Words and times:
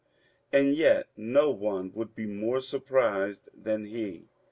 And 0.51 0.73
yet 0.73 1.09
no 1.15 1.51
one 1.51 1.91
would 1.93 2.15
be 2.15 2.25
more 2.25 2.59
surprised 2.59 3.49
than 3.53 3.85
he. 3.85 4.29